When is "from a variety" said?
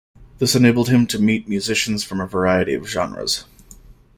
2.03-2.73